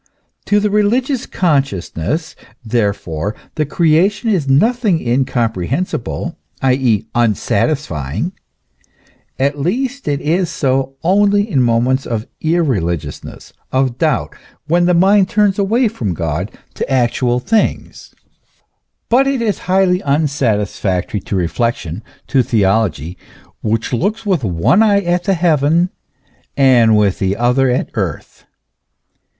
To 0.45 0.59
the 0.59 0.71
religious 0.71 1.27
consciousness, 1.27 2.35
therefore, 2.65 3.35
the 3.53 3.67
creation 3.67 4.31
is 4.31 4.49
nothing 4.49 4.99
incomprehensible, 4.99 6.39
i. 6.59 6.73
e., 6.73 7.05
unsatisfying; 7.13 8.31
at 9.37 9.59
least 9.59 10.07
it 10.07 10.19
is 10.19 10.49
so 10.49 10.95
only 11.03 11.47
in 11.47 11.61
moments 11.61 12.07
of 12.07 12.25
irreligiousness, 12.43 13.53
of 13.71 13.99
doubt, 13.99 14.33
when 14.65 14.85
the 14.85 14.95
mind 14.95 15.29
turns 15.29 15.59
away 15.59 15.87
from 15.87 16.15
God 16.15 16.49
to 16.73 16.91
actual 16.91 17.37
things; 17.39 18.15
but 19.07 19.27
it 19.27 19.39
is 19.39 19.59
highly 19.69 20.01
unsatisfactory 20.01 21.19
to 21.19 21.35
reflection, 21.35 22.01
to 22.25 22.41
theology, 22.41 23.19
which 23.61 23.93
looks 23.93 24.25
with 24.25 24.43
one 24.43 24.81
eye 24.81 25.01
at 25.03 25.27
heaven 25.27 25.91
and 26.57 26.97
with 26.97 27.19
the 27.19 27.37
other 27.37 27.69
at 27.69 27.91
earth. 27.93 28.45